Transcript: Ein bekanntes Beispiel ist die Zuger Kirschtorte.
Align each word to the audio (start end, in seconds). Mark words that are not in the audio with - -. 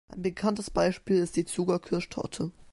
Ein 0.07 0.23
bekanntes 0.23 0.71
Beispiel 0.71 1.17
ist 1.17 1.35
die 1.35 1.45
Zuger 1.45 1.77
Kirschtorte. 1.79 2.49